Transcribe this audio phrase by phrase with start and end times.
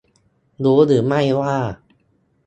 [0.63, 1.57] รู้หรือไม่ว่า